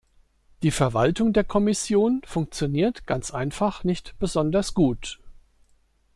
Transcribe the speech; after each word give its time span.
Die 0.63 0.71
Verwaltung 0.71 1.31
der 1.31 1.43
Kommission 1.43 2.23
funktioniert 2.25 3.05
ganz 3.05 3.29
einfach 3.29 3.83
nicht 3.83 4.15
besonders 4.17 4.73
gut. 4.73 5.19